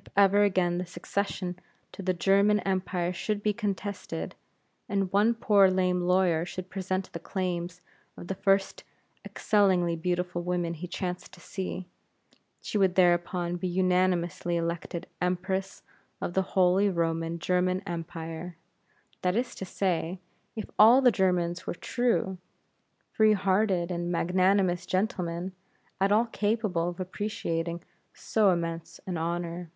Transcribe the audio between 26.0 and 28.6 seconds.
at all capable of appreciating so